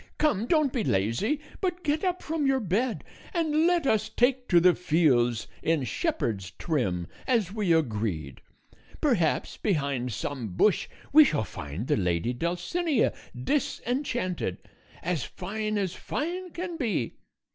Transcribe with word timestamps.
Come, 0.17 0.47
don't 0.47 0.73
be 0.73 0.83
lazy, 0.83 1.39
but 1.59 1.83
get 1.83 2.03
up 2.03 2.23
from 2.23 2.47
your 2.47 2.59
bed 2.59 3.03
and 3.35 3.67
let 3.67 3.85
us 3.85 4.09
take 4.09 4.47
to 4.49 4.59
the 4.59 4.73
fields 4.73 5.45
in 5.61 5.83
shepherd's 5.83 6.49
trim 6.49 7.05
as 7.27 7.53
we 7.53 7.71
agreed. 7.71 8.41
Perhaps 8.99 9.57
behind 9.57 10.11
some 10.11 10.55
bush 10.57 10.87
we 11.13 11.23
shall 11.23 11.43
find 11.43 11.85
the 11.85 11.97
lady 11.97 12.33
Dulcinea 12.33 13.13
disenchanted, 13.39 14.57
as 15.03 15.23
fine 15.23 15.77
as 15.77 15.93
fine 15.93 16.49
can 16.49 16.77
be. 16.77 17.17